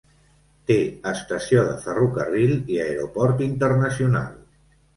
Té 0.71 0.77
estació 1.11 1.65
de 1.67 1.75
ferrocarril 1.85 2.57
i 2.77 2.81
aeroport 2.89 3.47
internacional. 3.51 4.37